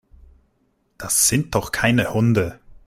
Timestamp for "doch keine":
1.53-2.11